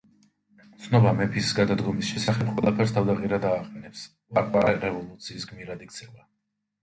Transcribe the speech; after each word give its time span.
ცნობა 0.83 1.09
მეფის 1.17 1.49
გადადგომის 1.57 2.07
შესახებ 2.13 2.49
ყველაფერს 2.55 2.95
თავდაყირა 2.97 3.39
დააყენებს, 3.45 4.05
ყვარყვარე 4.33 4.73
რევოლუციის 4.87 5.49
გმირად 5.51 5.85
იქცევა. 5.89 6.27